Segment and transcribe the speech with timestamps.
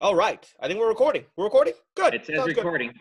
[0.00, 0.46] All right.
[0.60, 1.24] I think we're recording.
[1.36, 1.74] We're recording?
[1.96, 2.14] Good.
[2.14, 2.58] It says Sounds good.
[2.58, 2.92] recording.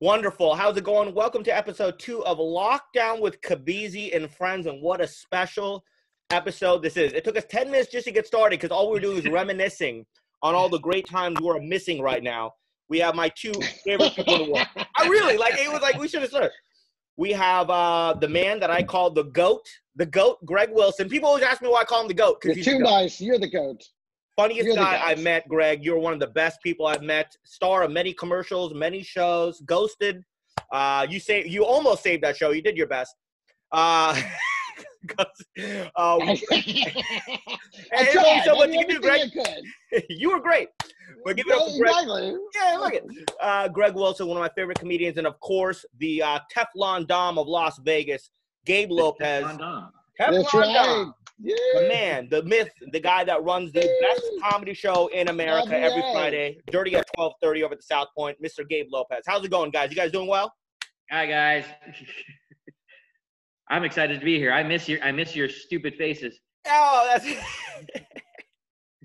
[0.00, 0.54] Wonderful.
[0.54, 1.12] How's it going?
[1.14, 4.66] Welcome to episode two of Lockdown with Kabeezy and Friends.
[4.66, 5.84] And what a special
[6.30, 7.12] episode this is.
[7.12, 9.28] It took us 10 minutes just to get started because all we were doing is
[9.30, 10.06] reminiscing
[10.42, 12.52] on all the great times we're missing right now.
[12.88, 13.52] We have my two
[13.84, 14.66] favorite people in the world.
[14.96, 16.52] I really like it was like we should have started.
[17.18, 19.66] We have uh the man that I call the GOAT,
[19.96, 21.08] the GOAT, Greg Wilson.
[21.08, 22.90] People always ask me why I call him the GOAT You're he's too the GOAT.
[22.90, 23.20] nice.
[23.20, 23.82] You're the goat.
[24.38, 25.02] Funniest guy guy.
[25.04, 25.84] I've met, Greg.
[25.84, 27.34] You're one of the best people I've met.
[27.44, 29.60] Star of many commercials, many shows.
[29.66, 30.22] Ghosted.
[30.72, 32.50] Uh, you say you almost saved that show.
[32.50, 33.14] You did your best.
[33.72, 34.14] Uh,
[35.18, 35.24] uh,
[35.96, 36.40] I
[37.92, 38.42] Hey, tried.
[38.44, 39.30] so I much you can do, Greg.
[40.08, 40.68] You were great.
[41.24, 41.94] But give it up Well, for Greg.
[41.94, 42.36] exactly.
[42.54, 43.02] Yeah, look at
[43.40, 47.38] uh, Greg Wilson, one of my favorite comedians, and of course the uh, Teflon Dom
[47.38, 48.30] of Las Vegas,
[48.64, 49.44] Gabe Lopez.
[50.18, 50.44] Don Don.
[50.44, 50.74] Teflon right.
[50.74, 51.14] Dom.
[51.40, 51.54] Yeah.
[51.74, 55.72] the man, the myth, the guy that runs the best comedy show in America Love
[55.72, 56.02] every.
[56.12, 58.68] Friday, Dirty at twelve thirty over at the South Point, Mr.
[58.68, 59.22] Gabe Lopez.
[59.26, 59.90] How's it going, guys?
[59.90, 60.52] You guys doing well?
[61.12, 61.64] Hi guys.
[63.70, 64.50] I'm excited to be here.
[64.52, 66.40] I miss your I miss your stupid faces.
[66.66, 67.26] Oh, that's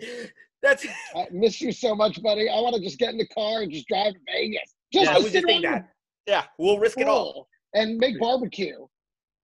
[0.64, 0.88] that's.
[1.16, 2.50] I miss you so much, buddy.
[2.50, 4.74] I want to just get in the car and just drive to Vegas.
[4.92, 5.90] Just Yeah, I to was just thinking around that.
[6.26, 7.48] Yeah, we'll risk and it all.
[7.76, 8.88] and make barbecue.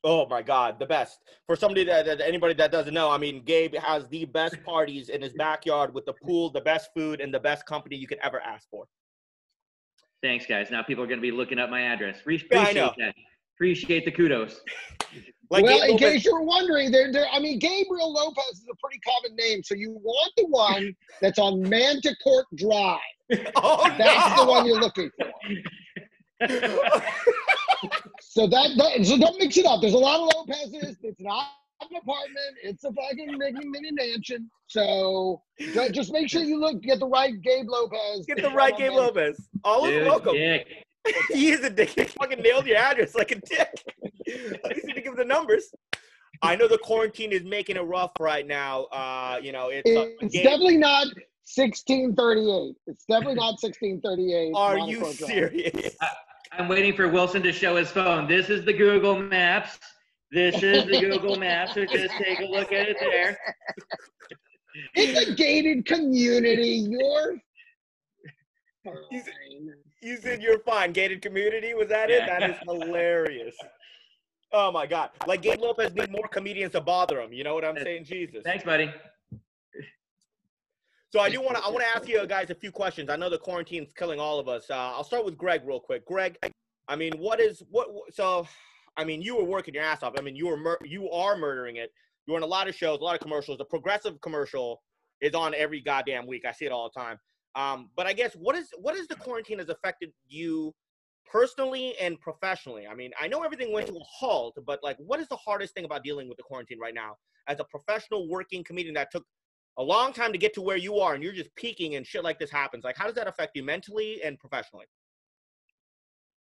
[0.04, 1.20] Oh my God, the best.
[1.46, 5.10] For somebody that, that anybody that doesn't know, I mean, Gabe has the best parties
[5.10, 8.20] in his backyard with the pool, the best food, and the best company you could
[8.24, 8.86] ever ask for.
[10.22, 10.70] Thanks guys.
[10.72, 12.18] Now people are gonna be looking up my address.
[12.26, 12.94] Re- Yeah, I Appreciate know.
[12.98, 13.16] that.
[13.56, 14.62] Appreciate the kudos.
[15.52, 17.26] Like well, Gabe in Lopez- case you were wondering, there, there.
[17.34, 21.40] I mean, Gabriel Lopez is a pretty common name, so you want the one that's
[21.40, 23.00] on Manticourt Drive.
[23.56, 24.46] oh That's no!
[24.46, 25.32] the one you're looking for.
[28.30, 29.82] So that, that so don't mix it up.
[29.82, 30.98] There's a lot of Lopez's.
[31.02, 31.48] It's not
[31.82, 32.58] an apartment.
[32.62, 34.52] It's a fucking mini, mini mansion.
[34.68, 35.42] So
[35.92, 38.28] just make sure you look get the right Gabe Lopez.
[38.28, 39.50] Get the right Gabe Lopez.
[39.64, 40.34] All of Dude, welcome.
[40.34, 40.68] Dick.
[41.30, 41.90] he is a dick.
[41.90, 43.84] He fucking nailed your address like a dick.
[44.06, 45.74] At least you didn't give the numbers.
[46.44, 48.84] I know the quarantine is making it rough right now.
[48.84, 49.90] Uh, you know, it's.
[49.90, 51.08] Uh, It's Gabe, definitely not
[51.56, 52.76] 1638.
[52.86, 54.54] It's definitely not 1638.
[54.56, 55.96] are you serious?
[56.52, 58.28] I'm waiting for Wilson to show his phone.
[58.28, 59.80] This is the Google Maps.
[60.32, 61.74] This is the Google Maps.
[61.76, 63.38] So just take a look at it there.
[64.96, 66.88] It's a gated community.
[66.90, 67.38] You're
[69.10, 69.74] He's- fine.
[70.02, 70.94] You said you're fine.
[70.94, 72.26] Gated community, was that it?
[72.26, 73.56] That is hilarious.
[74.54, 75.10] Oh my god!
[75.28, 77.34] Like Gabe Lopez need more comedians to bother him.
[77.34, 78.06] You know what I'm saying?
[78.06, 78.42] Jesus.
[78.44, 78.90] Thanks, buddy.
[81.12, 81.64] So I do want to.
[81.64, 83.10] I want to ask you guys a few questions.
[83.10, 84.70] I know the quarantine's killing all of us.
[84.70, 86.06] Uh, I'll start with Greg real quick.
[86.06, 86.38] Greg,
[86.88, 87.88] I mean, what is what?
[88.14, 88.48] So,
[88.96, 90.14] I mean, you were working your ass off.
[90.20, 91.92] I mean, you were mur- you are murdering it.
[92.28, 93.58] You're in a lot of shows, a lot of commercials.
[93.58, 94.84] The progressive commercial
[95.20, 96.46] is on every goddamn week.
[96.46, 97.18] I see it all the time.
[97.56, 100.76] Um, but I guess what is what is the quarantine has affected you
[101.26, 102.86] personally and professionally?
[102.86, 105.74] I mean, I know everything went to a halt, but like, what is the hardest
[105.74, 107.16] thing about dealing with the quarantine right now
[107.48, 109.26] as a professional working comedian that took
[109.80, 112.24] a long time to get to where you are and you're just peaking and shit
[112.24, 114.86] like this happens like how does that affect you mentally and professionally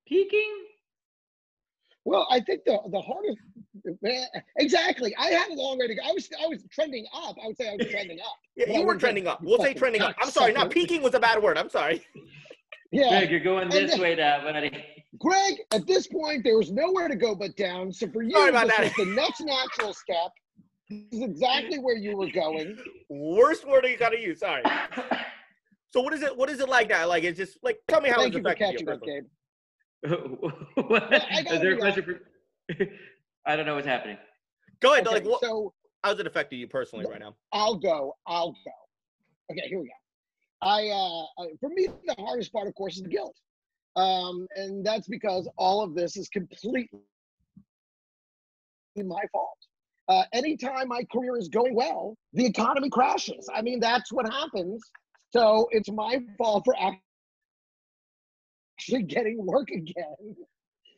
[0.07, 0.66] Peeking?
[2.03, 3.38] Well, I think the the hardest
[4.57, 5.16] exactly.
[5.19, 6.01] I had a long way to go.
[6.03, 7.35] I was I was trending up.
[7.44, 8.35] I would say I was trending up.
[8.56, 10.73] yeah, you were trending up we'll say trending up i'm sorry not cocksucker.
[10.73, 12.01] peaking was a bad word i'm sorry
[12.91, 14.84] Yeah, Greg, you're going this way now, buddy.
[15.19, 15.57] Greg.
[15.72, 17.94] At this point, there was nowhere to go but down.
[17.94, 18.97] So for you, Sorry about this that.
[18.97, 20.31] was the next natural step.
[20.89, 22.77] This is exactly where you were going.
[23.09, 24.63] worst word you gotta use sorry
[25.91, 28.09] so what is it what is it like now like it's just like tell me
[28.09, 29.22] how Thank it's you for affecting you catching up, personally.
[30.01, 30.88] Gabe.
[30.89, 31.13] what?
[31.13, 32.88] I Is there a question for?
[33.45, 34.17] I don't know what's happening.
[34.81, 35.73] go ahead Okay, like what, so
[36.03, 38.16] how's it affecting you personally right now I'll go.
[38.27, 39.51] I'll go.
[39.51, 39.94] Okay, here we go.
[40.61, 43.35] I uh, uh, for me the hardest part, of course, is the guilt,
[43.95, 46.89] um, and that's because all of this is completely
[48.97, 49.57] my fault.
[50.09, 53.47] Uh, anytime my career is going well, the economy crashes.
[53.53, 54.81] I mean, that's what happens.
[55.31, 57.04] So it's my fault for actually
[59.04, 60.36] getting work again.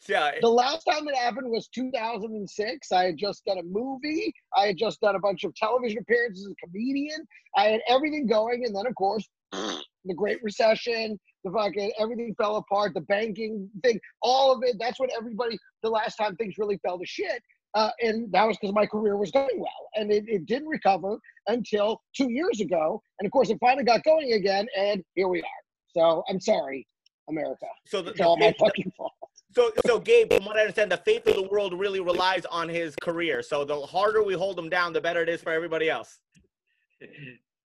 [0.08, 2.92] yeah The last time it happened was 2006.
[2.94, 4.34] I had just done a movie.
[4.56, 7.28] I had just done a bunch of television appearances as a comedian.
[7.58, 12.56] I had everything going, and then of course, the Great Recession, the fucking everything fell
[12.56, 14.78] apart, the banking thing, all of it.
[14.80, 15.58] That's when everybody.
[15.84, 19.18] The last time things really fell to shit, uh, and that was because my career
[19.18, 23.50] was going well, and it, it didn't recover until two years ago, and of course,
[23.50, 25.62] it finally got going again, and here we are.
[25.96, 26.88] So I'm sorry,
[27.30, 27.66] America.
[27.86, 29.14] so the, It's all the my fucking fault.
[29.54, 32.70] so so gabe from what i understand the faith of the world really relies on
[32.70, 35.90] his career so the harder we hold him down the better it is for everybody
[35.90, 36.20] else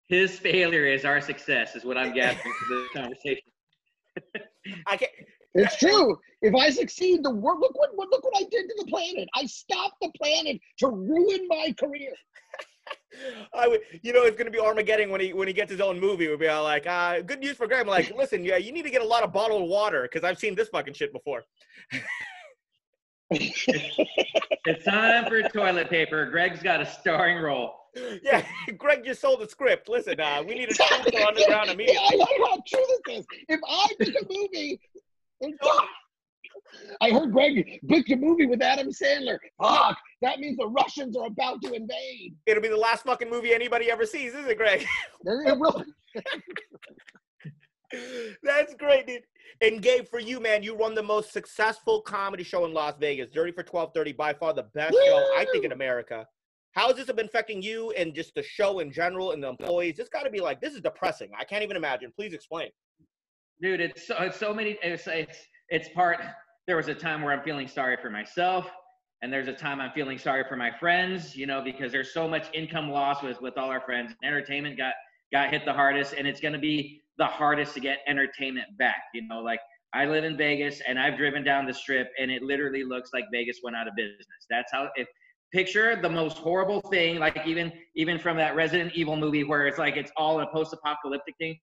[0.07, 3.43] His failure is our success, is what I'm gathering from this conversation.
[4.87, 5.11] I can't.
[5.55, 6.17] It's true.
[6.41, 9.29] If I succeed, the world look what, what look what I did to the planet.
[9.35, 12.11] I stopped the planet to ruin my career.
[13.53, 15.99] I would, you know, it's gonna be Armageddon when he when he gets his own
[15.99, 16.27] movie.
[16.27, 18.83] We'll be all like, uh, "Good news for Greg." I'm like, "Listen, yeah, you need
[18.83, 21.43] to get a lot of bottled water because I've seen this fucking shit before."
[24.65, 26.25] It's time for toilet paper.
[26.29, 27.75] Greg's got a starring role.
[28.23, 28.45] Yeah,
[28.77, 29.89] Greg just sold the script.
[29.89, 32.01] Listen, uh, we need a sponsor on the ground Yeah, immediately.
[32.11, 33.25] I know how true this is.
[33.49, 34.79] If I make a movie,
[35.61, 35.87] fuck.
[37.01, 39.37] I heard Greg booked a movie with Adam Sandler.
[39.61, 42.35] Fuck, that means the Russians are about to invade.
[42.45, 44.85] It'll be the last fucking movie anybody ever sees, isn't it, Greg?
[45.25, 45.83] It will-
[48.43, 49.21] That's great, dude.
[49.61, 53.29] And Gabe, for you, man, you run the most successful comedy show in Las Vegas.
[53.31, 56.25] Dirty for twelve thirty, by far the best show I think in America.
[56.71, 59.99] How has this been affecting you and just the show in general and the employees?
[59.99, 61.29] It's got to be like this is depressing.
[61.37, 62.11] I can't even imagine.
[62.15, 62.69] Please explain.
[63.61, 64.77] Dude, it's so, it's so many.
[64.83, 65.37] It's, it's
[65.69, 66.19] it's part.
[66.67, 68.69] There was a time where I'm feeling sorry for myself,
[69.21, 71.35] and there's a time I'm feeling sorry for my friends.
[71.35, 74.13] You know, because there's so much income loss with with all our friends.
[74.23, 74.93] Entertainment got
[75.31, 79.03] got hit the hardest, and it's going to be the hardest to get entertainment back.
[79.13, 79.59] You know, like
[79.93, 83.25] I live in Vegas, and I've driven down the strip, and it literally looks like
[83.31, 84.27] Vegas went out of business.
[84.49, 85.07] That's how if
[85.53, 89.77] picture the most horrible thing like even even from that resident evil movie where it's
[89.77, 91.55] like it's all a post-apocalyptic thing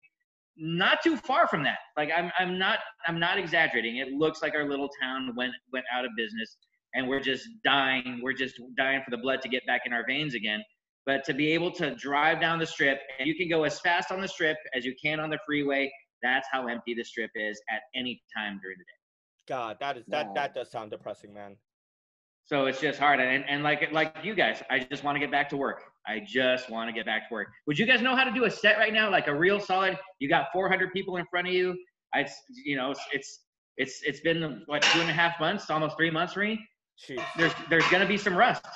[0.60, 4.54] not too far from that like i'm i'm not i'm not exaggerating it looks like
[4.54, 6.58] our little town went went out of business
[6.94, 10.04] and we're just dying we're just dying for the blood to get back in our
[10.06, 10.62] veins again
[11.06, 14.12] but to be able to drive down the strip and you can go as fast
[14.12, 15.90] on the strip as you can on the freeway
[16.22, 19.00] that's how empty the strip is at any time during the day
[19.48, 20.34] God, that is that Wow.
[20.34, 21.56] that does sound depressing, man.
[22.44, 23.20] So it's just hard.
[23.20, 25.82] And, and like like you guys, I just want to get back to work.
[26.06, 27.48] I just want to get back to work.
[27.66, 29.10] Would you guys know how to do a set right now?
[29.10, 31.76] Like a real solid, you got 400 people in front of you.
[32.14, 32.26] I,
[32.64, 33.40] you know, it's, it's,
[33.76, 36.58] it's, it's been what, two and a half months, almost three months for me.
[37.08, 37.22] Jeez.
[37.36, 38.66] There's, there's going to be some rust.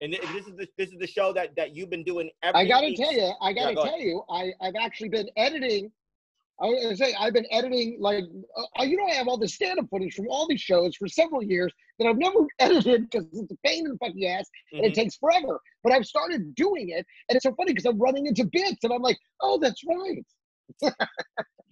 [0.00, 2.68] And this is the, this is the show that that you've been doing every I
[2.68, 2.98] gotta week.
[2.98, 3.94] tell you, I gotta go ahead.
[3.94, 5.90] tell you, I I've actually been editing.
[6.60, 8.24] I was gonna say I've been editing like
[8.78, 11.42] uh, you know I have all the stand-up footage from all these shows for several
[11.42, 14.92] years that I've never edited because it's a pain in the fucking ass and it
[14.92, 14.94] Mhm.
[14.94, 15.60] takes forever.
[15.84, 18.92] But I've started doing it, and it's so funny because I'm running into bits, and
[18.92, 20.24] I'm like, oh, that's right.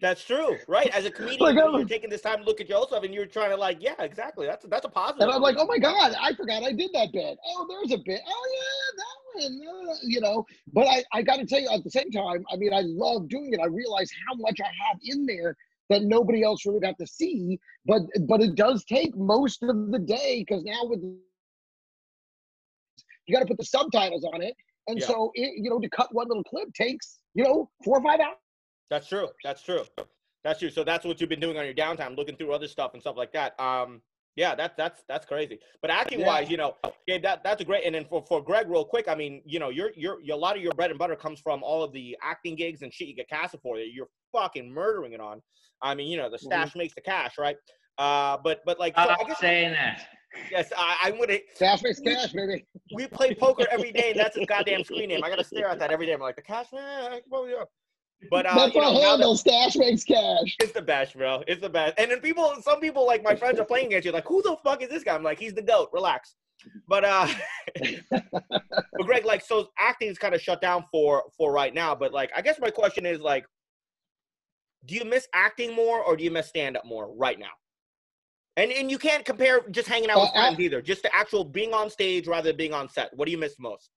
[0.01, 0.95] That's true, right?
[0.95, 3.49] As a comedian, Like, you're taking this time to look at yourself, and you're trying
[3.51, 4.47] to like, yeah, exactly.
[4.47, 5.23] That's that's a positive.
[5.23, 7.39] And I'm like, oh my god, I forgot I did that bit.
[7.47, 8.21] Oh, there's a bit.
[8.27, 9.17] Oh yeah, that
[9.49, 9.89] one.
[9.91, 10.45] uh, you know,
[10.75, 13.29] but I I got to tell you at the same time, I mean, I love
[13.31, 13.61] doing it.
[13.61, 15.57] I realize how much I have in there
[15.89, 17.59] that nobody else really got to see.
[17.87, 21.01] But but it does take most of the day because now with
[23.27, 24.55] you got to put the subtitles on it,
[24.89, 25.07] and Yeah.
[25.07, 28.21] so it, you know to cut one little clip takes you know four or five
[28.21, 28.37] hours.
[28.91, 29.29] That's true.
[29.45, 29.83] That's true.
[30.45, 30.71] That's true.
[30.71, 33.17] So that's what you've been doing on your downtime, looking through other stuff and stuff
[33.17, 33.59] like that.
[33.61, 34.01] Um,
[34.37, 35.59] yeah, that's that's that's crazy.
[35.81, 37.85] But acting wise, you know, yeah, that that's a great.
[37.87, 40.57] And then for, for Greg, real quick, I mean, you know, your your a lot
[40.57, 43.17] of your bread and butter comes from all of the acting gigs and shit you
[43.17, 45.41] get casted for that you're fucking murdering it on.
[45.81, 47.57] I mean, you know, the stash makes the cash, right?
[47.97, 50.07] Uh, but but like, so I guess saying that.
[50.51, 51.39] yes, I, I'm gonna.
[51.59, 52.67] Cash makes cash, baby.
[52.95, 55.25] We play poker every day, and that's his goddamn screen name.
[55.25, 56.13] I gotta stare at that every day.
[56.13, 57.21] I'm like, the cash man.
[58.21, 59.37] I do it." But uh, That's you know, now that- handle.
[59.37, 60.57] Stash makes cash.
[60.61, 61.43] it's the best, bro.
[61.47, 61.95] It's the best.
[61.99, 64.13] And then people, some people, like my friends, are playing against you.
[64.13, 65.15] Like, who the fuck is this guy?
[65.15, 65.91] I'm like, he's the goat.
[65.93, 66.35] Relax.
[66.89, 67.29] But uh,
[68.11, 71.95] but Greg, like, so acting is kind of shut down for for right now.
[71.95, 73.45] But like, I guess my question is like,
[74.87, 77.51] do you miss acting more or do you miss stand up more right now?
[78.57, 80.81] And and you can't compare just hanging out with Uh, I- friends either.
[80.81, 83.11] Just the actual being on stage rather than being on set.
[83.15, 83.91] What do you miss most?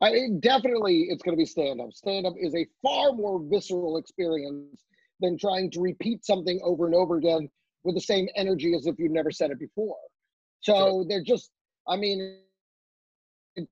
[0.00, 1.92] I mean, definitely it's going to be stand up.
[1.92, 4.84] Stand up is a far more visceral experience
[5.20, 7.48] than trying to repeat something over and over again
[7.82, 9.96] with the same energy as if you've never said it before.
[10.60, 11.50] So they're just,
[11.88, 12.38] I mean,
[13.56, 13.66] in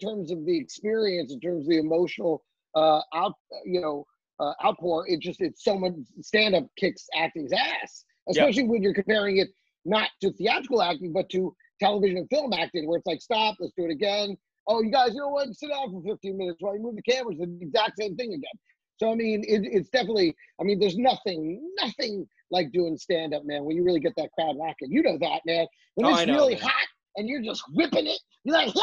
[0.00, 2.44] terms of the experience, in terms of the emotional
[2.76, 4.06] uh, out, you know,
[4.38, 8.94] uh, outpour, it just it's so much stand up kicks acting's ass, especially when you're
[8.94, 9.48] comparing it
[9.84, 13.72] not to theatrical acting but to television and film acting, where it's like, stop, let's
[13.76, 14.36] do it again
[14.68, 15.54] oh, you guys, you know what?
[15.54, 17.38] Sit down for 15 minutes while you move the cameras.
[17.38, 18.58] The exact same thing again.
[18.98, 20.34] So I mean, it, it's definitely.
[20.60, 23.64] I mean, there's nothing, nothing like doing stand up, man.
[23.64, 25.66] When you really get that crowd rocking, you know that, man.
[25.94, 26.62] When Oh, it's know, really man.
[26.64, 28.82] hot and you're just whipping it, you're like, yeah,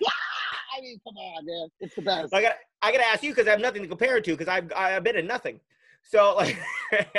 [0.00, 0.08] yeah.
[0.76, 1.68] I mean, come on, man.
[1.80, 2.32] It's the best.
[2.34, 2.52] I got
[2.82, 4.72] I got to ask you because I have nothing to compare it to because I've
[4.74, 5.60] I've been in nothing.
[6.02, 6.58] So like,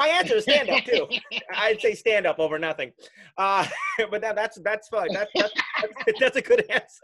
[0.00, 1.06] My answer is stand up too.
[1.54, 2.90] I'd say stand up over nothing.
[3.36, 3.66] Uh,
[4.10, 5.12] but that, that's that's fine.
[5.12, 5.52] That's, that's,
[6.06, 7.02] that's, that's a good answer.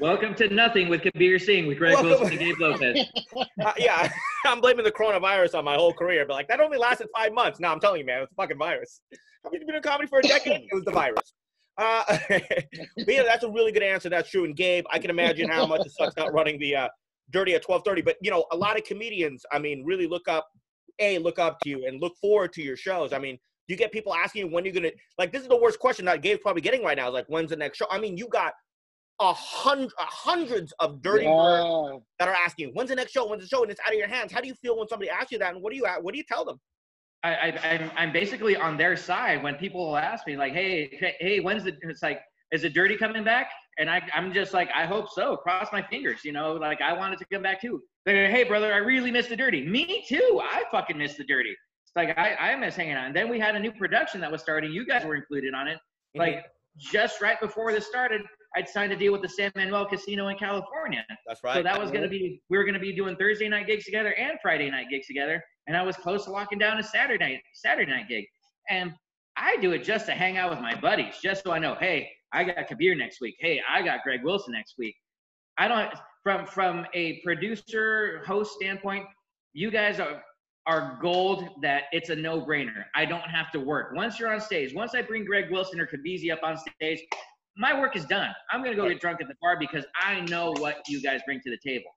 [0.00, 3.06] Welcome to Nothing with Kabir Singh with Greg Welcome- Wilson and Gabe Lopez.
[3.62, 4.10] Uh, yeah,
[4.46, 6.24] I'm blaming the coronavirus on my whole career.
[6.26, 7.60] But like that only lasted five months.
[7.60, 9.02] Now I'm telling you, man, it's a fucking virus.
[9.44, 10.62] I've been doing comedy for a decade.
[10.62, 11.34] It was the virus.
[11.76, 14.08] Uh, but yeah, that's a really good answer.
[14.08, 14.44] That's true.
[14.44, 16.88] And Gabe, I can imagine how much it sucks not running the uh,
[17.30, 18.04] Dirty at 12:30.
[18.04, 20.48] But you know, a lot of comedians, I mean, really look up,
[20.98, 23.12] a look up to you and look forward to your shows.
[23.12, 25.32] I mean, you get people asking you when you're gonna like?
[25.32, 27.08] This is the worst question that Gabe's probably getting right now.
[27.08, 27.86] Is like, when's the next show?
[27.90, 28.52] I mean, you got
[29.20, 31.98] a hundred, hundreds of dirty Yeah.
[32.18, 33.26] that are asking you, when's the next show?
[33.28, 33.62] When's the show?
[33.62, 34.32] And it's out of your hands.
[34.32, 35.54] How do you feel when somebody asks you that?
[35.54, 36.60] And what do you what do you tell them?
[37.24, 40.88] I, I, I'm, I'm basically on their side when people will ask me like, hey,
[40.98, 41.76] hey, hey, when's the?
[41.82, 42.20] It's like,
[42.50, 43.50] is it dirty coming back?
[43.78, 45.36] And I, I'm just like, I hope so.
[45.36, 46.54] Cross my fingers, you know.
[46.54, 47.82] Like I wanted to come back too.
[48.04, 49.66] They're, hey, brother, I really miss the dirty.
[49.66, 50.40] Me too.
[50.42, 51.50] I fucking miss the dirty.
[51.50, 53.06] It's like I, I miss hanging out.
[53.06, 54.72] And then we had a new production that was starting.
[54.72, 55.78] You guys were included on it.
[56.16, 56.20] Mhm.
[56.20, 56.44] Like
[56.78, 58.22] just right before this started,
[58.56, 61.04] I'd signed a deal with the San Manuel Casino in California.
[61.26, 61.56] that's right.
[61.56, 63.84] So that was going to be, we were going to be doing Thursday night gigs
[63.84, 65.42] together and Friday night gigs together.
[65.66, 68.26] And I was close to locking down a Saturday Saturday night gig.
[68.68, 68.92] And
[69.36, 72.10] I do it just to hang out with my buddies, just so I know, hey,
[72.32, 73.36] I got Kabir next week.
[73.38, 74.96] Hey, I got Greg Wilson next week.
[75.58, 79.04] I don't, from, from a producer host standpoint,
[79.52, 80.22] you guys are,
[80.66, 82.84] are gold that it's a no brainer.
[82.94, 83.92] I don't have to work.
[83.94, 87.00] Once you're on stage, once I bring Greg Wilson or Kabeezy up on stage,
[87.56, 88.30] my work is done.
[88.50, 91.40] I'm gonna go get drunk at the bar because I know what you guys bring
[91.40, 91.90] to the table.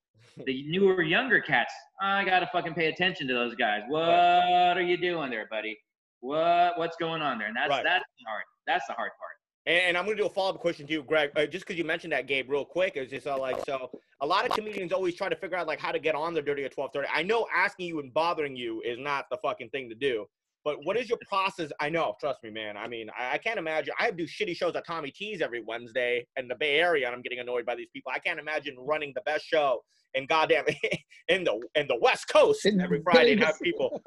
[0.46, 3.84] The newer, younger cats, I gotta fucking pay attention to those guys.
[3.88, 5.77] What are you doing there, buddy?
[6.20, 7.48] What what's going on there?
[7.48, 7.86] And that's Right.
[7.86, 8.44] that's hard.
[8.68, 9.35] That's the hard part.
[9.65, 11.31] And, and I'm going to do a follow up question to you, Greg.
[11.36, 13.89] Uh, just because you mentioned that, Gabe, real quick, it's just uh, like so.
[14.22, 16.41] A lot of comedians always try to figure out like how to get on the
[16.41, 17.05] dirty at 12:30.
[17.13, 20.27] I know asking you and bothering you is not the fucking thing to do.
[20.65, 21.72] But what is your process?
[21.79, 22.75] I know, trust me, man.
[22.75, 23.93] I mean, I, I can't imagine.
[24.00, 27.22] I do shitty shows at Tommy T's every Wednesday in the Bay Area, and I'm
[27.22, 28.12] getting annoyed by these people.
[28.13, 29.84] I can't imagine running the best show
[30.15, 30.65] in goddamn
[31.29, 34.01] in the in the West Coast every Friday and have people.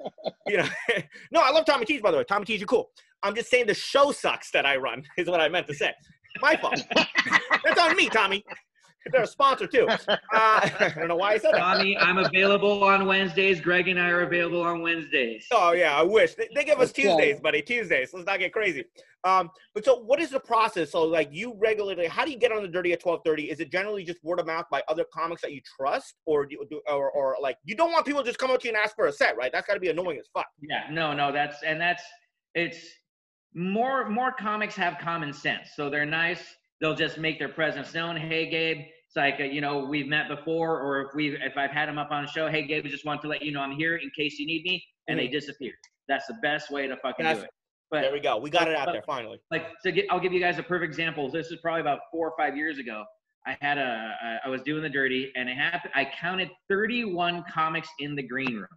[0.48, 0.68] You know,
[1.30, 2.24] no, I love Tommy T's by the way.
[2.24, 2.90] Tommy T's, you're cool.
[3.22, 5.92] I'm just saying the show sucks that I run is what I meant to say.
[6.40, 6.80] My fault.
[7.64, 8.44] That's on me, Tommy.
[9.12, 9.86] They're a sponsor too.
[9.88, 11.58] Uh, I don't know why I said that.
[11.58, 13.60] Tommy, I'm available on Wednesdays.
[13.60, 15.46] Greg and I are available on Wednesdays.
[15.52, 17.02] Oh yeah, I wish they, they give us Okay.
[17.02, 17.62] Tuesdays, buddy.
[17.62, 18.10] Tuesdays.
[18.12, 18.84] Let's not get crazy.
[19.24, 20.92] Um, but so what is the process?
[20.92, 23.50] So like you regularly, how do you get on the dirty at twelve thirty?
[23.50, 26.56] Is it generally just word of mouth by other comics that you trust, or do
[26.56, 28.74] you do, or, or like you don't want people to just come up to you
[28.74, 29.50] and ask for a set, right?
[29.52, 30.46] That's got to be annoying as fuck.
[30.60, 32.02] Yeah, no, no, that's and that's
[32.54, 32.78] it's
[33.54, 36.42] more more comics have common sense, so they're nice.
[36.80, 38.16] They'll just make their presence known.
[38.16, 41.70] Hey, Gabe, it's like uh, you know we've met before, or if we if I've
[41.72, 42.48] had them up on a show.
[42.48, 44.62] Hey, Gabe, I just want to let you know I'm here in case you need
[44.64, 45.72] me, and they disappear.
[46.08, 47.50] That's the best way to fucking That's- do it.
[47.90, 48.36] But There we go.
[48.36, 49.40] We got it out but- there finally.
[49.50, 52.28] like to get i'll give you guys a perfect example this is probably about four
[52.28, 53.02] or five years ago
[53.46, 57.44] i had a I- i was doing the dirty and it happened i counted 31
[57.50, 58.68] comics in the green room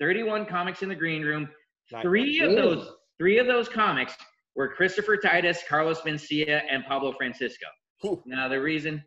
[0.00, 1.48] 31 comics in the green room
[1.92, 2.02] Nice.
[2.02, 4.14] three of those three of those comics
[4.56, 7.66] were christopher titus carlos mencia and pablo francisco
[8.00, 8.22] Whew.
[8.26, 9.02] now the reason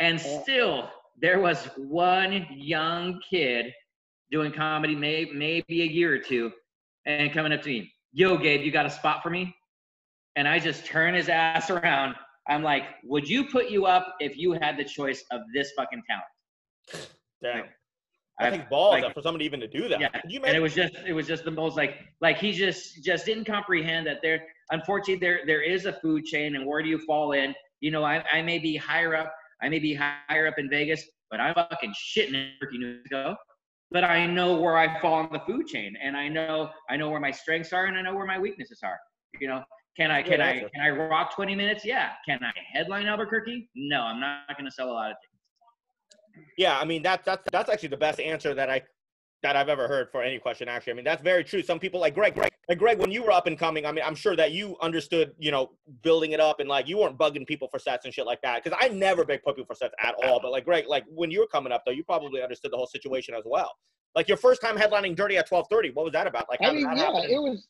[0.00, 0.90] and still
[1.20, 3.72] there was one young kid
[4.30, 6.52] doing comedy may, maybe a year or two
[7.06, 9.54] and coming up to me yo gabe you got a spot for me
[10.38, 12.14] and I just turn his ass around.
[12.48, 16.00] I'm like, would you put you up if you had the choice of this fucking
[16.08, 17.08] talent?
[17.42, 17.64] Damn.
[18.40, 20.00] I- That takes balls like- for somebody even to do that.
[20.00, 22.52] Yeah, Could you and it was just, it was just the most like, like he
[22.52, 26.82] just, just didn't comprehend that there, unfortunately, there, there is a food chain, and where
[26.82, 27.54] do you fall in?
[27.80, 31.02] You know, I, I may be higher up, I may be higher up in Vegas,
[31.30, 33.36] but I'm fucking shitting in Turkey, New Mexico.
[33.90, 37.08] But I know where I fall in the food chain, and I know, I know
[37.10, 38.98] where my strengths are, and I know where my weaknesses are.
[39.40, 39.62] You know,
[39.96, 41.84] can I, can I, can I rock 20 minutes?
[41.84, 42.10] Yeah.
[42.26, 43.68] Can I headline Albuquerque?
[43.74, 45.27] No, I'm not going to sell a lot of tickets.
[46.56, 48.82] Yeah, I mean that's that's that's actually the best answer that I
[49.42, 50.68] that I've ever heard for any question.
[50.68, 51.62] Actually, I mean that's very true.
[51.62, 54.04] Some people like Greg, Greg, like Greg, when you were up and coming, I mean
[54.04, 55.70] I'm sure that you understood, you know,
[56.02, 58.62] building it up and like you weren't bugging people for sets and shit like that.
[58.62, 60.40] Because I never big put people for sets at all.
[60.40, 62.88] But like Greg, like when you were coming up though, you probably understood the whole
[62.88, 63.72] situation as well.
[64.14, 66.46] Like your first time headlining Dirty at 12:30, what was that about?
[66.48, 67.30] Like how I did mean, that yeah, happen?
[67.30, 67.66] it was.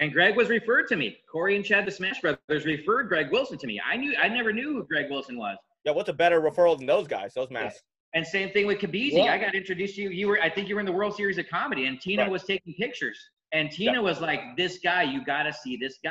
[0.00, 1.18] And Greg was referred to me.
[1.30, 3.80] Corey and Chad, the Smash Brothers, referred Greg Wilson to me.
[3.88, 5.56] I knew, I never knew who Greg Wilson was.
[5.84, 7.34] Yeah, what's a better referral than those guys?
[7.34, 7.82] Those masks.
[8.14, 9.24] And same thing with Kabeezy.
[9.24, 9.32] Yeah.
[9.32, 10.10] I got introduced to you.
[10.10, 12.30] You were, I think you were in the World Series of Comedy, and Tina Right.
[12.30, 13.18] was taking pictures.
[13.52, 16.10] And Tina was like, "This guy, you got to see this guy."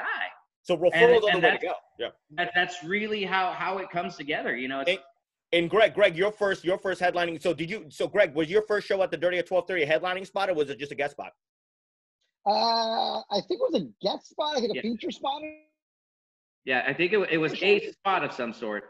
[0.64, 1.74] So referrals are and the way to that's- go.
[2.00, 2.10] Yeah.
[2.32, 4.56] That, that's really how how it comes together.
[4.56, 5.00] You know, it's, And-
[5.54, 7.42] And Greg, Greg, your first your first headlining.
[7.42, 7.86] So did you?
[7.90, 10.54] So Greg, was your first show at the Dirty at 12:30 a headlining spot or
[10.54, 11.32] was it just a guest spot?
[12.46, 14.58] Uh, I think it was a guest spot.
[14.58, 14.82] I think a Yeah.
[14.82, 15.42] feature spot.
[16.66, 18.84] Yeah, I think it, it was a spot of some sort.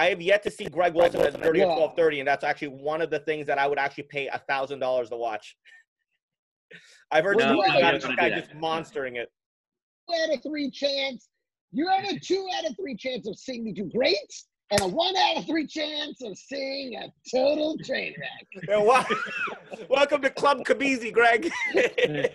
[0.00, 1.74] I have yet to see Greg Wilson as dirty at Yeah.
[1.74, 4.38] twelve thirty, and that's actually one of the things that I would actually pay a
[4.48, 5.58] thousand dollars to watch.
[7.10, 9.30] I've heard No, no, you about this guy just monstering it.
[10.08, 11.28] Two out of three chance.
[11.72, 14.16] You have a two out of three chance of seeing me do great,
[14.70, 18.64] and a one out of three chance of seeing a total train wreck.
[18.70, 19.06] Yeah, wel-
[19.90, 21.50] Welcome to Club Kabeezy, Greg.
[21.76, 22.30] I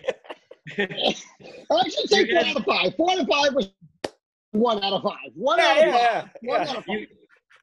[0.78, 2.96] should say four guys- out of five.
[2.96, 3.72] Four out of five was
[4.52, 5.32] one out of five.
[5.34, 6.30] One Yeah, out of five.
[6.44, 7.00] One out of five.
[7.00, 7.08] You,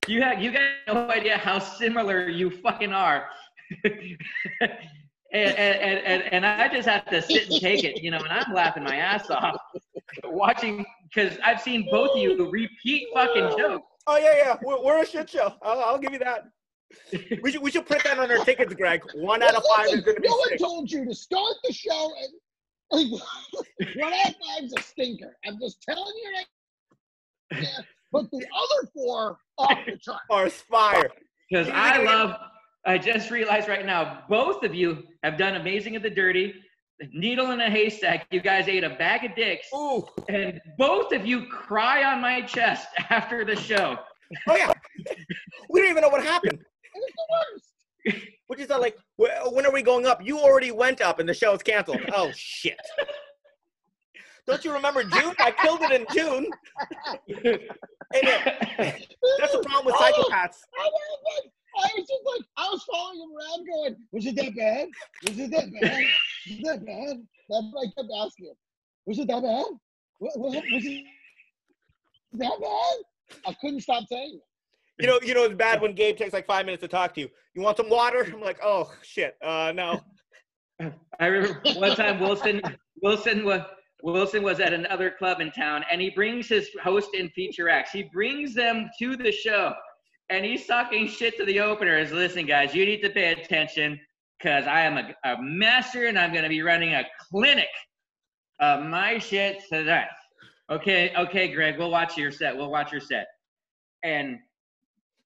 [0.09, 3.29] you have you got no idea how similar you fucking are.
[3.85, 3.95] and,
[5.33, 8.29] and, and, and, and I just have to sit and take it, you know, and
[8.29, 9.57] I'm laughing my ass off
[10.25, 13.87] watching because I've seen both of you repeat fucking jokes.
[14.07, 14.57] oh yeah, yeah.
[14.63, 15.55] We're, we're a shit show.
[15.63, 16.49] I'll, I'll give you that.
[17.43, 19.03] We should we should print that on our tickets, Greg.
[19.15, 21.73] One out of five is going to be no one told you to start the
[21.73, 22.13] show
[22.91, 25.35] and one out of five's a stinker.
[25.47, 27.85] I'm just telling you right now.
[28.13, 30.21] But the other four off the chart.
[30.31, 31.11] Or Spire.
[31.51, 32.37] Because I love,
[32.87, 36.55] I just realized right now, both of you have done amazing at the dirty.
[37.13, 38.27] Needle in a haystack.
[38.31, 40.07] You guys ate a bag of dicks, Ooh.
[40.29, 43.97] and both of you cry on my chest after the show.
[44.49, 44.73] Oh yeah.
[45.69, 46.61] We don't even know what happened.
[46.61, 48.27] It was the worst.
[48.47, 50.25] Which is like, when are we going up?
[50.25, 52.01] You already went up and the show is canceled.
[52.15, 52.79] Oh shit.
[54.47, 55.35] Don't you remember June?
[55.39, 56.47] I killed it in June.
[58.15, 60.59] And it- that's the problem with psychopaths.
[60.79, 64.37] I was, like, I was just like, I was following him around going, was it
[64.37, 64.89] that bad?
[65.27, 66.05] Was it that bad?
[66.47, 67.17] Was it that bad?
[67.49, 68.55] That's what I kept asking him.
[69.07, 69.65] Was it that bad?
[70.19, 71.05] What, what, was it
[72.35, 73.41] that bad?
[73.47, 75.03] I couldn't stop saying it.
[75.03, 77.21] You know, you know it's bad when Gabe takes like five minutes to talk to
[77.23, 77.29] you.
[77.55, 78.31] You want some water?
[78.31, 79.37] I'm like, oh shit.
[79.43, 80.01] Uh no.
[81.19, 82.61] I remember one time Wilson
[83.03, 83.63] Wilson was
[84.03, 87.93] Wilson was at another club in town and he brings his host and feature acts.
[87.93, 89.73] He brings them to the show
[90.29, 92.11] and he's talking shit to the openers.
[92.11, 94.01] Listen, guys, you need to pay attention
[94.39, 97.69] because I am a, a master and I'm gonna be running a clinic
[98.61, 100.09] of my shit tonight.
[100.71, 102.57] Okay, okay, Greg, we'll watch your set.
[102.57, 103.27] We'll watch your set.
[104.03, 104.39] And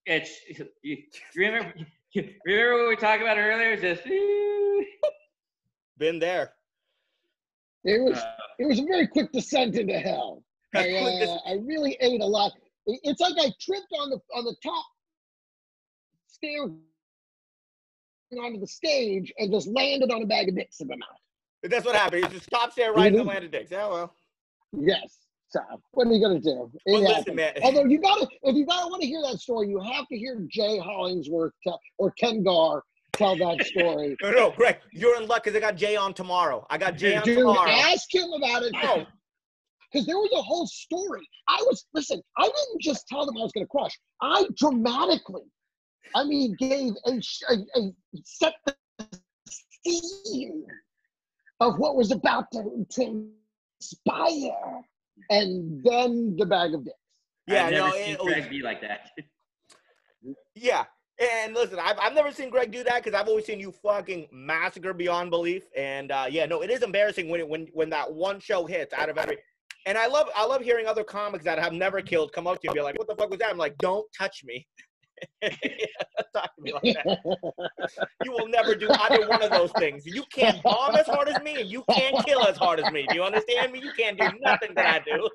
[0.04, 0.38] it's
[0.82, 0.98] you,
[1.34, 1.72] remember
[2.44, 3.72] remember what we talked about earlier?
[3.72, 4.02] It's Just
[5.98, 6.52] Been there.
[7.86, 10.42] It was Uh, it was a very quick descent into hell.
[10.74, 12.52] I, uh, I really ate a lot.
[12.86, 14.84] It's like I tripped on the on the top
[16.26, 16.64] stair
[18.38, 21.08] onto the stage and just landed on a bag of dicks in my mouth.
[21.62, 22.24] That's what happened.
[22.24, 23.26] He just stops there right the Mhm.
[23.26, 23.70] landed dicks.
[23.70, 24.14] Yeah, well.
[24.72, 25.20] Yes.
[25.48, 25.60] So
[25.92, 26.70] what are you gonna do?
[26.86, 27.54] It Well, listen, man.
[27.62, 30.40] Although you gotta, if you gotta want to hear that story, you have to hear
[30.48, 32.82] Jay Hollingsworth tell, or Ken Gar
[33.16, 34.16] tell that story.
[34.22, 36.66] No, no, Greg, you're in luck because I got Jay on tomorrow.
[36.70, 37.70] I got Jay on Dude, tomorrow.
[37.70, 38.74] ask him about it.
[38.82, 39.04] Oh.
[39.92, 41.22] Because there was a whole story.
[41.48, 42.20] I was listen.
[42.36, 43.96] I didn't just tell them I was going to crush.
[44.20, 45.42] I dramatically,
[46.14, 47.12] I mean, gave a,
[47.50, 47.92] a, a
[48.24, 49.06] set the
[49.48, 50.66] scene
[51.60, 54.50] of what was about to transpire,
[55.30, 56.96] and then the bag of dicks.
[57.46, 59.10] Yeah, I've never no, seen it- Greg be like that.
[60.56, 60.84] Yeah.
[61.18, 64.28] And listen, I've, I've never seen Greg do that because I've always seen you fucking
[64.30, 65.64] massacre beyond belief.
[65.76, 68.92] And uh, yeah, no, it is embarrassing when it, when when that one show hits
[68.92, 69.38] out of every.
[69.88, 72.60] And I love I love hearing other comics that have never killed come up to
[72.64, 74.66] you and be like, "What the fuck was that?" I'm like, "Don't touch me."
[76.34, 77.18] Talk to me like that.
[78.24, 80.04] You will never do either one of those things.
[80.04, 83.06] You can't bomb as hard as me, and you can't kill as hard as me.
[83.08, 83.80] Do you understand me?
[83.80, 85.28] You can't do nothing that I do.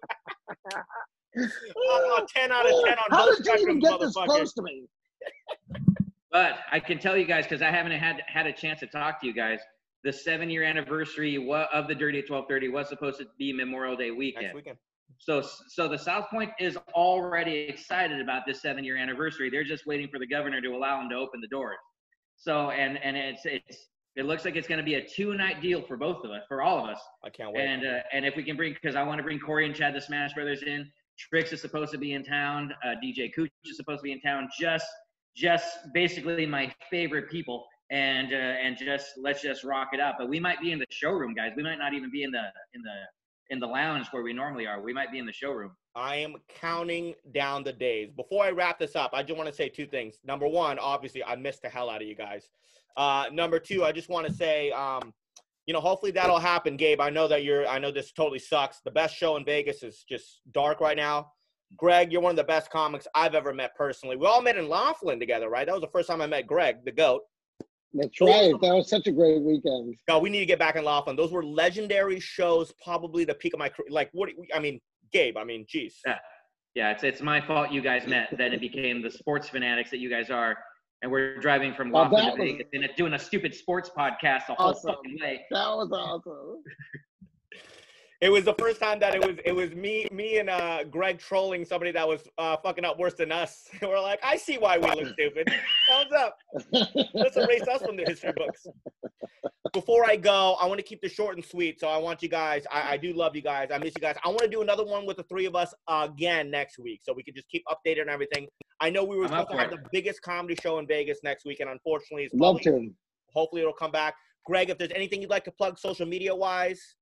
[1.38, 1.44] I'm
[2.24, 4.54] a 10 out of 10 on How both did you even spectrums, get this close
[4.54, 4.84] to me?
[6.32, 9.20] But I can tell you guys because I haven't had had a chance to talk
[9.20, 9.60] to you guys.
[10.06, 11.36] The seven year anniversary
[11.74, 14.46] of the Dirty at twelve thirty was supposed to be Memorial Day weekend.
[14.46, 14.78] Next weekend.
[15.18, 19.50] So so the South Point is already excited about this seven year anniversary.
[19.50, 21.78] They're just waiting for the governor to allow them to open the doors.
[22.38, 25.62] So and and it's it's it looks like it's going to be a two night
[25.62, 27.02] deal for both of us for all of us.
[27.24, 27.66] I can't wait.
[27.66, 29.94] And uh, and if we can bring, because I want to bring Corey and Chad,
[29.94, 30.90] the Smash Brothers, in.
[31.18, 32.74] Trix is supposed to be in town.
[32.84, 34.50] Uh, DJ Cooch is supposed to be in town.
[34.60, 34.88] Just
[35.36, 37.66] just basically my favorite people.
[37.92, 40.16] And uh, and just let's just rock it up.
[40.18, 41.52] But we might be in the showroom, guys.
[41.58, 42.96] We might not even be in the in the
[43.52, 44.82] in the lounge where we normally are.
[44.82, 45.72] We might be in the showroom.
[45.94, 48.10] I am counting down the days.
[48.16, 50.16] Before I wrap this up, I just want to say two things.
[50.24, 52.50] Number one, obviously, I missed the hell out of you guys.
[52.96, 55.14] Uh, number two, I just want to say, um,
[55.66, 57.02] you know, hopefully that'll happen, Gabe.
[57.02, 57.68] I know that you're.
[57.68, 58.80] I know this totally sucks.
[58.84, 61.32] The best show in Vegas is just dark right now.
[61.78, 64.16] Greg, you're one of the best comics I've ever met personally.
[64.18, 65.66] We all met in Laughlin together, right?
[65.66, 67.22] That was the first time I met Greg, the goat.
[67.94, 68.54] That's Those right.
[68.62, 69.96] That was such a great weekend.
[70.08, 71.16] No, we need to get back in Laughlin.
[71.16, 73.88] Those were legendary shows, probably the peak of my career.
[73.90, 74.30] Like, what?
[74.54, 74.80] I mean,
[75.12, 75.36] Gabe.
[75.38, 76.00] I mean, geez.
[76.06, 76.18] Yeah.
[76.74, 78.30] Yeah, it's it's my fault you guys met.
[78.38, 80.58] Then it became the sports fanatics that you guys are,
[81.02, 84.48] and we're driving from oh, Laughlin that to was- and doing a stupid sports podcast
[84.48, 84.94] the whole Awesome.
[84.96, 85.42] fucking way.
[85.52, 86.64] That was awesome.
[88.22, 91.18] It was the first time that it was it was me me and uh, Greg
[91.18, 93.68] trolling somebody that was uh, fucking up worse than us.
[93.82, 95.52] we're like, I see why we look stupid.
[95.90, 96.38] Thumbs up.
[97.16, 98.68] Let's erase us from the history books.
[99.74, 101.80] Before I go, I want to keep this short and sweet.
[101.80, 102.66] So I want you guys.
[102.72, 103.70] I, I do love you guys.
[103.74, 104.16] I miss you guys.
[104.24, 107.14] I want to do another one with the three of us again next week, so
[107.14, 108.48] we can just keep updated on everything.
[108.82, 109.84] I know we were I'm supposed to have it.
[109.84, 112.92] the biggest comedy show in Vegas next week, and unfortunately, it's Love to.
[113.34, 114.14] hopefully it'll come back.
[114.46, 116.96] Greg, if there's anything you'd like to plug social media wise,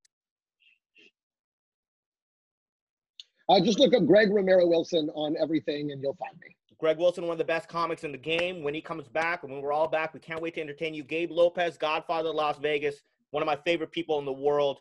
[3.49, 6.55] Uh, just look up Greg Romero Wilson on everything, and you'll find me.
[6.77, 8.63] Greg Wilson, one of the best comics in the game.
[8.63, 11.03] When he comes back, when we're all back, we can't wait to entertain you.
[11.03, 14.79] Gabe Lopez, Godfather of Las Vegas, one of my favorite people in the world.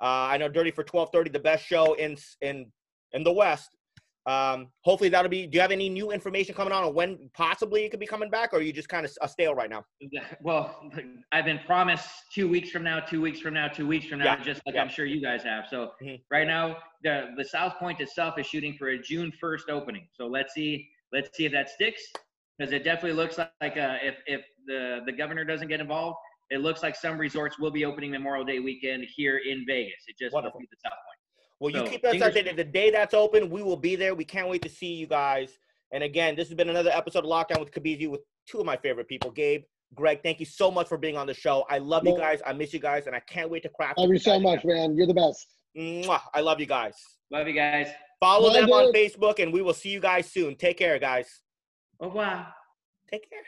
[0.00, 2.70] Uh, I know Dirty for twelve thirty, the best show in in
[3.12, 3.76] in the West.
[4.30, 5.46] Um, hopefully that'll be.
[5.46, 8.30] Do you have any new information coming on, on when possibly it could be coming
[8.30, 9.84] back, or are you just kind of a stale right now?
[10.42, 10.90] Well,
[11.32, 14.36] I've been promised two weeks from now, two weeks from now, two weeks from now,
[14.36, 14.82] Yeah, just like yeah.
[14.82, 15.64] I'm sure you guys have.
[15.68, 16.20] So Mhm.
[16.30, 20.06] right now, the the South Point itself is shooting for a June 1st opening.
[20.12, 22.02] So let's see, let's see if that sticks,
[22.58, 26.18] because it definitely looks like, like uh, if if the the governor doesn't get involved,
[26.50, 30.04] it looks like some resorts will be opening Memorial Day weekend here in Vegas.
[30.06, 30.60] It just Wonderful.
[30.60, 31.09] won't be the South Point.
[31.60, 32.56] Well, you So, keep us fingers- updated.
[32.56, 34.14] The day that's open, we will be there.
[34.14, 35.58] We can't wait to see you guys.
[35.92, 38.76] And again, this has been another episode of Lockdown with Kabeezy with two of my
[38.76, 40.20] favorite people, Gabe, Greg.
[40.22, 41.64] Thank you so much for being on the show.
[41.68, 42.40] I love you guys.
[42.46, 43.98] I miss you guys, and I can't wait to craft.
[43.98, 44.96] Love you so guys much, man.
[44.96, 45.46] You're the best.
[45.76, 46.20] Mwah.
[46.32, 46.94] I love you guys.
[47.30, 47.88] Love you guys.
[48.20, 48.92] Follow Bye, them on.
[48.92, 50.54] Facebook, and we will see you guys soon.
[50.56, 51.40] Take care, guys.
[52.00, 52.46] Au revoir.
[53.10, 53.42] Take care.